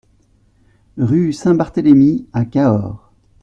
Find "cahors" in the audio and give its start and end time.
2.45-3.11